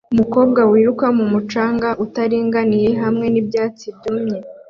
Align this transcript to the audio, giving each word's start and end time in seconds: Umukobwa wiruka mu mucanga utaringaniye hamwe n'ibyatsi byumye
Umukobwa 0.13 0.61
wiruka 0.71 1.05
mu 1.17 1.25
mucanga 1.31 1.89
utaringaniye 2.05 2.89
hamwe 3.03 3.25
n'ibyatsi 3.29 3.85
byumye 3.97 4.37